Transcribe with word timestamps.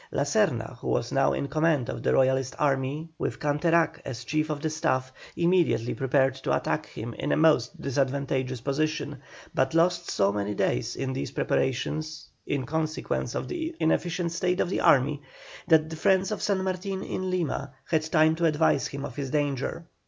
La 0.11 0.23
Serna, 0.23 0.79
who 0.79 0.87
was 0.87 1.11
now 1.11 1.31
in 1.31 1.47
command 1.47 1.87
of 1.87 2.01
the 2.01 2.11
Royalist 2.11 2.55
army, 2.57 3.07
with 3.19 3.39
Canterac 3.39 4.01
as 4.03 4.23
chief 4.23 4.49
of 4.49 4.59
the 4.59 4.69
staff, 4.71 5.13
immediately 5.37 5.93
prepared 5.93 6.33
to 6.33 6.55
attack 6.57 6.87
him 6.87 7.13
in 7.19 7.31
a 7.31 7.37
most 7.37 7.79
disadvantageous 7.79 8.61
position, 8.61 9.19
but 9.53 9.75
lost 9.75 10.09
so 10.09 10.31
many 10.31 10.55
days 10.55 10.95
in 10.95 11.13
these 11.13 11.29
preparations 11.29 12.25
in 12.47 12.65
consequence 12.65 13.35
of 13.35 13.47
the 13.47 13.75
inefficient 13.79 14.31
state 14.31 14.59
of 14.59 14.71
the 14.71 14.81
army, 14.81 15.21
that 15.67 15.87
the 15.91 15.95
friends 15.95 16.31
of 16.31 16.41
San 16.41 16.63
Martin 16.63 17.03
in 17.03 17.29
Lima 17.29 17.71
had 17.85 18.01
time 18.11 18.33
to 18.33 18.45
advise 18.45 18.87
him 18.87 19.05
of 19.05 19.15
his 19.17 19.29
danger. 19.29 19.85